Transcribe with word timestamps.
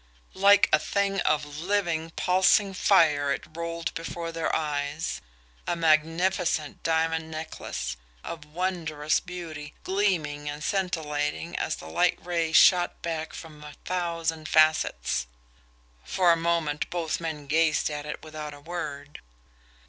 Like 0.33 0.67
a 0.73 0.79
thing 0.79 1.19
of 1.19 1.45
living, 1.59 2.09
pulsing 2.15 2.73
fire 2.73 3.31
it 3.31 3.45
rolled 3.53 3.93
before 3.93 4.31
their 4.31 4.49
eyes 4.55 5.21
a 5.67 5.75
magnificent 5.75 6.81
diamond 6.81 7.29
necklace, 7.29 7.97
of 8.23 8.43
wondrous 8.43 9.19
beauty, 9.19 9.75
gleaming 9.83 10.49
and 10.49 10.63
scintillating 10.63 11.55
as 11.55 11.75
the 11.75 11.85
light 11.85 12.17
rays 12.19 12.55
shot 12.57 13.03
back 13.03 13.31
from 13.33 13.63
a 13.63 13.73
thousand 13.85 14.49
facets. 14.49 15.27
For 16.03 16.31
a 16.31 16.35
moment, 16.35 16.89
both 16.89 17.19
men 17.19 17.45
gazed 17.45 17.87
at 17.91 18.07
it 18.07 18.23
without 18.23 18.55
a 18.55 18.59
word. 18.59 19.19